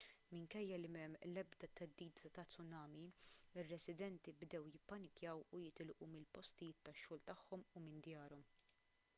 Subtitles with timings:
[0.35, 3.03] minkejja li m'hemm l-ebda theddida ta' tsunami
[3.59, 8.47] ir-residenti bdew jippanikjaw u jitilqu mill-postijiet tax-xogħol tagħhom u minn djarhom